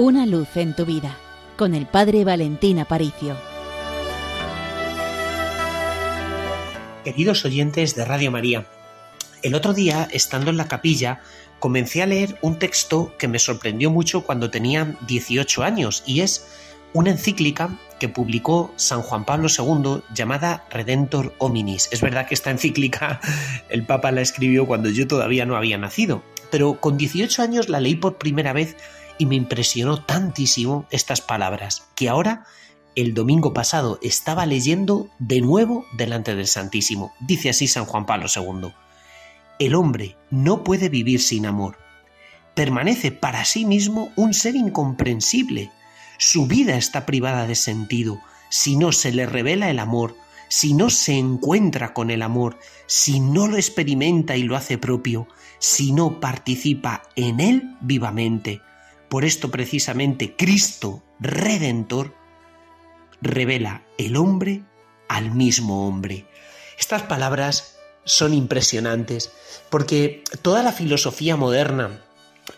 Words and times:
Una 0.00 0.24
luz 0.24 0.56
en 0.56 0.74
tu 0.74 0.86
vida 0.86 1.14
con 1.58 1.74
el 1.74 1.84
Padre 1.84 2.24
Valentín 2.24 2.78
Aparicio. 2.78 3.36
Queridos 7.04 7.44
oyentes 7.44 7.94
de 7.94 8.06
Radio 8.06 8.30
María, 8.30 8.64
el 9.42 9.54
otro 9.54 9.74
día, 9.74 10.08
estando 10.10 10.48
en 10.48 10.56
la 10.56 10.68
capilla, 10.68 11.20
comencé 11.58 12.02
a 12.02 12.06
leer 12.06 12.38
un 12.40 12.58
texto 12.58 13.12
que 13.18 13.28
me 13.28 13.38
sorprendió 13.38 13.90
mucho 13.90 14.22
cuando 14.22 14.50
tenía 14.50 14.96
18 15.06 15.62
años 15.62 16.02
y 16.06 16.22
es 16.22 16.46
una 16.94 17.10
encíclica 17.10 17.78
que 17.98 18.08
publicó 18.08 18.72
San 18.76 19.02
Juan 19.02 19.26
Pablo 19.26 19.48
II 19.50 20.00
llamada 20.14 20.64
Redentor 20.70 21.34
Hominis. 21.36 21.90
Es 21.92 22.00
verdad 22.00 22.26
que 22.26 22.32
esta 22.32 22.50
encíclica 22.50 23.20
el 23.68 23.84
Papa 23.84 24.12
la 24.12 24.22
escribió 24.22 24.66
cuando 24.66 24.88
yo 24.88 25.06
todavía 25.06 25.44
no 25.44 25.56
había 25.56 25.76
nacido, 25.76 26.22
pero 26.50 26.80
con 26.80 26.96
18 26.96 27.42
años 27.42 27.68
la 27.68 27.80
leí 27.80 27.96
por 27.96 28.16
primera 28.16 28.54
vez 28.54 28.78
y 29.20 29.26
me 29.26 29.36
impresionó 29.36 30.02
tantísimo 30.02 30.86
estas 30.90 31.20
palabras 31.20 31.86
que 31.94 32.08
ahora 32.08 32.46
el 32.96 33.12
domingo 33.12 33.52
pasado 33.52 33.98
estaba 34.02 34.46
leyendo 34.46 35.10
de 35.18 35.42
nuevo 35.42 35.84
delante 35.92 36.34
del 36.34 36.46
Santísimo. 36.46 37.12
Dice 37.20 37.50
así 37.50 37.68
San 37.68 37.84
Juan 37.84 38.06
Pablo 38.06 38.28
II. 38.34 38.72
El 39.58 39.74
hombre 39.74 40.16
no 40.30 40.64
puede 40.64 40.88
vivir 40.88 41.20
sin 41.20 41.44
amor. 41.44 41.76
Permanece 42.54 43.12
para 43.12 43.44
sí 43.44 43.66
mismo 43.66 44.10
un 44.16 44.32
ser 44.32 44.56
incomprensible. 44.56 45.70
Su 46.18 46.46
vida 46.46 46.78
está 46.78 47.04
privada 47.04 47.46
de 47.46 47.56
sentido 47.56 48.20
si 48.48 48.76
no 48.76 48.90
se 48.90 49.12
le 49.12 49.26
revela 49.26 49.68
el 49.68 49.80
amor, 49.80 50.16
si 50.48 50.72
no 50.72 50.88
se 50.88 51.12
encuentra 51.12 51.92
con 51.92 52.10
el 52.10 52.22
amor, 52.22 52.58
si 52.86 53.20
no 53.20 53.48
lo 53.48 53.56
experimenta 53.56 54.34
y 54.36 54.44
lo 54.44 54.56
hace 54.56 54.78
propio, 54.78 55.28
si 55.58 55.92
no 55.92 56.20
participa 56.20 57.02
en 57.16 57.38
él 57.40 57.76
vivamente. 57.82 58.62
Por 59.10 59.24
esto 59.24 59.50
precisamente 59.50 60.36
Cristo 60.36 61.02
Redentor 61.18 62.14
revela 63.20 63.82
el 63.98 64.16
hombre 64.16 64.62
al 65.08 65.34
mismo 65.34 65.88
hombre. 65.88 66.26
Estas 66.78 67.02
palabras 67.02 67.76
son 68.04 68.32
impresionantes 68.32 69.32
porque 69.68 70.22
toda 70.42 70.62
la 70.62 70.70
filosofía 70.70 71.36
moderna 71.36 72.04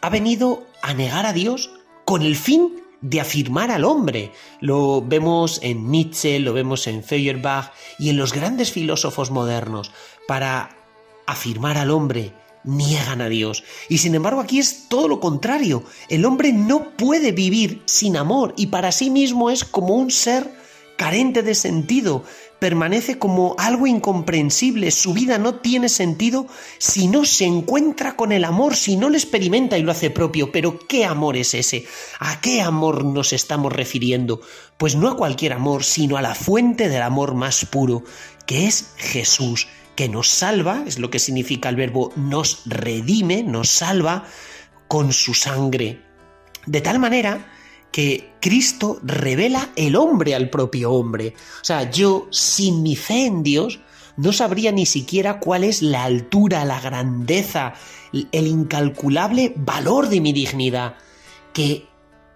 ha 0.03 0.11
venido 0.11 0.67
a 0.83 0.93
negar 0.93 1.25
a 1.25 1.33
Dios 1.33 1.73
con 2.05 2.21
el 2.21 2.37
fin 2.37 2.83
de 3.01 3.23
afirmar 3.23 3.71
al 3.71 3.87
hombre. 3.87 4.31
Lo 4.61 5.01
vemos 5.01 5.59
en 5.63 5.91
Nietzsche, 5.91 6.39
lo 6.39 6.53
vemos 6.53 6.87
en 6.87 7.03
Feuerbach 7.03 7.73
y 7.99 8.11
en 8.11 8.19
los 8.19 8.35
grandes 8.35 8.71
filósofos 8.73 9.31
modernos. 9.31 9.91
Para 10.29 10.77
afirmar 11.27 11.79
al 11.79 11.91
hombre 11.91 12.35
niegan 12.65 13.21
a 13.21 13.29
Dios. 13.29 13.65
Y 13.89 13.99
sin 13.99 14.15
embargo 14.15 14.41
aquí 14.41 14.59
es 14.59 14.89
todo 14.89 15.09
lo 15.09 15.21
contrario. 15.21 15.85
El 16.09 16.25
hombre 16.25 16.53
no 16.53 16.97
puede 16.97 17.33
vivir 17.33 17.83
sin 17.87 18.17
amor 18.17 18.55
y 18.57 18.69
para 18.69 18.93
sí 18.93 19.11
mismo 19.11 19.51
es 19.51 19.65
como 19.65 19.95
un 19.95 20.11
ser 20.11 20.51
carente 20.97 21.43
de 21.43 21.57
sentido, 21.57 22.23
permanece 22.61 23.19
como 23.19 23.57
algo 23.59 23.89
incomprensible, 23.89 24.93
su 24.93 25.15
vida 25.15 25.37
no 25.37 25.57
tiene 25.57 25.89
sentido 25.89 26.47
si 26.79 27.09
no 27.09 27.25
se 27.25 27.45
encuentra 27.45 28.15
con 28.15 28.31
el 28.31 28.45
amor, 28.45 28.77
si 28.77 28.97
no 28.97 29.09
lo 29.09 29.17
experimenta 29.17 29.77
y 29.77 29.83
lo 29.83 29.91
hace 29.91 30.11
propio. 30.11 30.53
Pero 30.53 30.79
¿qué 30.87 31.05
amor 31.05 31.37
es 31.37 31.55
ese? 31.55 31.87
¿A 32.21 32.41
qué 32.41 32.63
amor 32.63 33.05
nos 33.05 33.33
estamos 33.33 33.73
refiriendo? 33.73 34.41
Pues 34.77 34.95
no 34.95 35.09
a 35.09 35.17
cualquier 35.17 35.55
amor, 35.55 35.83
sino 35.83 36.17
a 36.17 36.23
la 36.23 36.37
fuente 36.37 36.89
del 36.89 37.03
amor 37.03 37.35
más 37.35 37.65
puro, 37.65 38.05
que 38.47 38.69
es 38.69 38.95
Jesús, 38.97 39.67
que 39.95 40.09
nos 40.09 40.29
salva, 40.29 40.85
es 40.87 40.99
lo 40.99 41.11
que 41.11 41.19
significa 41.19 41.69
el 41.69 41.77
verbo 41.77 42.13
nos 42.17 42.63
redime, 42.67 43.43
nos 43.43 43.69
salva 43.69 44.25
con 44.89 45.13
su 45.13 45.35
sangre. 45.35 46.03
De 46.67 46.81
tal 46.81 46.99
manera 46.99 47.53
que 47.91 48.33
Cristo 48.41 48.99
revela 49.03 49.69
el 49.77 49.97
hombre 49.97 50.35
al 50.35 50.51
propio 50.51 50.93
hombre. 50.93 51.35
O 51.61 51.65
sea, 51.65 51.91
yo 51.91 52.27
sin 52.31 52.83
mi 52.83 52.97
fe 52.97 53.27
en 53.27 53.43
Dios 53.43 53.81
no 54.17 54.33
sabría 54.33 54.73
ni 54.73 54.87
siquiera 54.87 55.39
cuál 55.39 55.65
es 55.65 55.83
la 55.83 56.05
altura, 56.05 56.65
la 56.65 56.81
grandeza, 56.81 57.75
el 58.13 58.47
incalculable 58.47 59.53
valor 59.57 60.09
de 60.09 60.21
mi 60.21 60.33
dignidad. 60.33 60.97
Que 61.53 61.87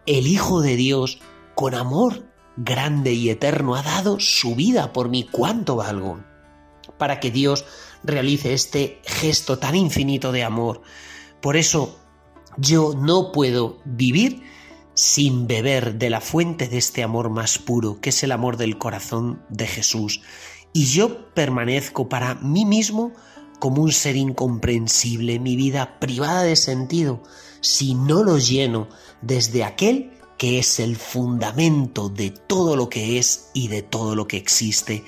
el 0.05 0.27
Hijo 0.27 0.61
de 0.61 0.77
Dios, 0.77 1.19
con 1.55 1.75
amor 1.75 2.27
grande 2.57 3.13
y 3.13 3.31
eterno, 3.31 3.75
ha 3.75 3.83
dado 3.83 4.21
su 4.21 4.55
vida 4.55 4.93
por 4.93 5.09
mí. 5.09 5.27
¿Cuánto 5.31 5.77
valgo? 5.77 6.21
Para 6.99 7.21
que 7.21 7.31
Dios 7.31 7.65
realice 8.03 8.55
este 8.55 9.01
gesto 9.05 9.59
tan 9.59 9.75
infinito 9.75 10.33
de 10.33 10.45
amor. 10.45 10.83
Por 11.41 11.57
eso 11.57 11.99
yo 12.57 12.95
no 12.97 13.33
puedo 13.33 13.79
vivir 13.85 14.43
sin 14.95 15.47
beber 15.47 15.97
de 15.97 16.09
la 16.09 16.21
fuente 16.21 16.69
de 16.69 16.79
este 16.79 17.03
amor 17.03 17.29
más 17.29 17.59
puro, 17.59 18.01
que 18.01 18.11
es 18.11 18.23
el 18.23 18.33
amor 18.33 18.57
del 18.57 18.79
corazón 18.79 19.43
de 19.51 19.67
Jesús. 19.67 20.23
Y 20.73 20.87
yo 20.87 21.33
permanezco 21.35 22.09
para 22.09 22.35
mí 22.37 22.65
mismo 22.65 23.13
como 23.59 23.83
un 23.83 23.93
ser 23.93 24.17
incomprensible, 24.17 25.39
mi 25.39 25.57
vida 25.57 25.99
privada 25.99 26.43
de 26.43 26.57
sentido, 26.57 27.23
si 27.61 27.95
no 27.95 28.23
lo 28.23 28.39
lleno 28.39 28.89
desde 29.23 29.65
aquel 29.65 30.13
que 30.39 30.59
es 30.59 30.81
el 30.81 30.97
fundamento 30.97 32.09
de 32.09 32.31
todo 32.31 32.77
lo 32.77 32.89
que 32.89 33.19
es 33.19 33.51
y 33.55 33.69
de 33.69 33.83
todo 33.83 34.15
lo 34.15 34.27
que 34.29 34.37
existe, 34.37 35.05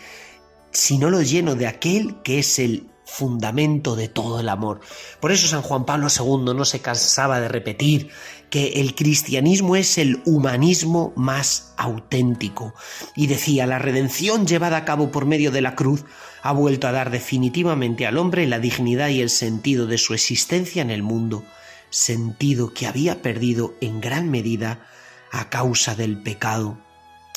si 0.79 0.97
no 0.97 1.11
lo 1.11 1.23
lleno 1.23 1.57
de 1.57 1.67
aquel 1.67 2.23
que 2.23 2.39
es 2.39 2.61
el 2.61 2.87
fundamento 3.05 3.97
de 3.97 4.07
todo 4.07 4.39
el 4.39 4.49
amor. 4.49 4.81
Por 5.19 5.33
eso 5.33 5.49
San 5.49 5.63
Juan 5.63 5.85
Pablo 5.85 6.07
II 6.09 6.55
no 6.55 6.65
se 6.65 6.81
cansaba 6.81 7.41
de 7.41 7.49
repetir 7.49 8.11
que 8.49 8.81
el 8.81 8.95
cristianismo 8.95 9.75
es 9.75 9.99
el 9.99 10.23
humanismo 10.25 11.13
más 11.17 11.75
auténtico. 11.77 12.75
Y 13.17 13.27
decía, 13.27 13.67
la 13.67 13.81
redención 13.81 14.47
llevada 14.47 14.77
a 14.77 14.85
cabo 14.85 15.11
por 15.11 15.27
medio 15.27 15.51
de 15.51 15.63
la 15.63 15.75
cruz 15.75 16.05
ha 16.43 16.53
vuelto 16.53 16.87
a 16.87 16.93
dar 16.93 17.11
definitivamente 17.11 18.07
al 18.07 18.17
hombre 18.17 18.47
la 18.47 18.61
dignidad 18.61 19.09
y 19.09 19.21
el 19.21 19.31
sentido 19.31 19.89
de 19.89 19.99
su 19.99 20.15
existencia 20.15 20.81
en 20.81 20.91
el 20.91 21.03
mundo, 21.03 21.43
sentido 21.91 22.73
que 22.73 22.87
había 22.87 23.21
perdido 23.21 23.75
en 23.81 24.01
gran 24.01 24.31
medida 24.31 24.87
a 25.33 25.51
causa 25.51 25.97
del 25.97 26.23
pecado. 26.23 26.79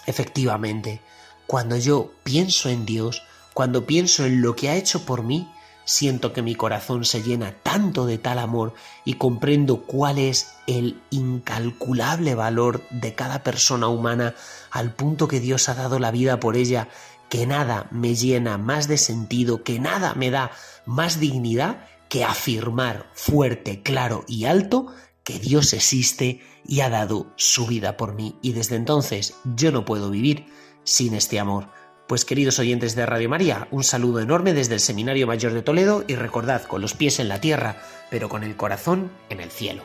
Efectivamente, 0.05 1.01
cuando 1.47 1.75
yo 1.77 2.13
pienso 2.23 2.69
en 2.69 2.85
Dios, 2.85 3.23
cuando 3.53 3.85
pienso 3.85 4.25
en 4.25 4.41
lo 4.41 4.55
que 4.55 4.69
ha 4.69 4.75
hecho 4.75 5.05
por 5.05 5.23
mí, 5.23 5.47
Siento 5.83 6.31
que 6.31 6.41
mi 6.41 6.55
corazón 6.55 7.05
se 7.05 7.23
llena 7.23 7.53
tanto 7.63 8.05
de 8.05 8.17
tal 8.17 8.39
amor 8.39 8.73
y 9.03 9.15
comprendo 9.15 9.81
cuál 9.81 10.19
es 10.19 10.53
el 10.67 11.01
incalculable 11.09 12.35
valor 12.35 12.87
de 12.91 13.15
cada 13.15 13.43
persona 13.43 13.87
humana 13.87 14.35
al 14.69 14.93
punto 14.93 15.27
que 15.27 15.39
Dios 15.39 15.69
ha 15.69 15.73
dado 15.73 15.97
la 15.97 16.11
vida 16.11 16.39
por 16.39 16.55
ella, 16.55 16.87
que 17.29 17.47
nada 17.47 17.87
me 17.91 18.15
llena 18.15 18.57
más 18.57 18.87
de 18.87 18.97
sentido, 18.97 19.63
que 19.63 19.79
nada 19.79 20.13
me 20.13 20.29
da 20.29 20.51
más 20.85 21.19
dignidad 21.19 21.85
que 22.09 22.23
afirmar 22.23 23.09
fuerte, 23.13 23.81
claro 23.81 24.23
y 24.27 24.45
alto 24.45 24.87
que 25.23 25.39
Dios 25.39 25.73
existe 25.73 26.41
y 26.65 26.81
ha 26.81 26.89
dado 26.89 27.27
su 27.37 27.65
vida 27.65 27.97
por 27.97 28.13
mí. 28.13 28.35
Y 28.41 28.53
desde 28.53 28.75
entonces 28.75 29.33
yo 29.55 29.71
no 29.71 29.83
puedo 29.83 30.11
vivir 30.11 30.45
sin 30.83 31.15
este 31.15 31.39
amor. 31.39 31.67
Pues 32.11 32.25
queridos 32.25 32.59
oyentes 32.59 32.93
de 32.93 33.05
Radio 33.05 33.29
María, 33.29 33.69
un 33.71 33.85
saludo 33.85 34.19
enorme 34.19 34.51
desde 34.51 34.73
el 34.73 34.81
Seminario 34.81 35.27
Mayor 35.27 35.53
de 35.53 35.61
Toledo 35.61 36.03
y 36.07 36.15
recordad 36.15 36.63
con 36.63 36.81
los 36.81 36.93
pies 36.93 37.21
en 37.21 37.29
la 37.29 37.39
tierra, 37.39 37.77
pero 38.09 38.27
con 38.27 38.43
el 38.43 38.57
corazón 38.57 39.09
en 39.29 39.39
el 39.39 39.49
cielo. 39.49 39.81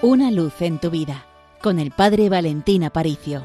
Una 0.00 0.30
luz 0.30 0.54
en 0.60 0.78
tu 0.78 0.88
vida, 0.88 1.26
con 1.60 1.80
el 1.80 1.90
Padre 1.90 2.30
Valentín 2.30 2.82
Aparicio. 2.82 3.42